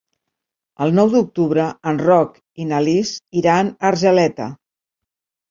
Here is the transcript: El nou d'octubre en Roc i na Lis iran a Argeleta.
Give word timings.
El 0.85 0.95
nou 0.99 1.11
d'octubre 1.11 1.65
en 1.91 1.99
Roc 2.05 2.33
i 2.65 2.67
na 2.71 2.81
Lis 2.87 3.13
iran 3.43 3.71
a 3.75 3.87
Argeleta. 3.93 4.51